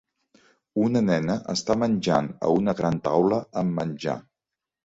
[0.85, 4.21] Una nena està menjant a una gran taula amb menjar.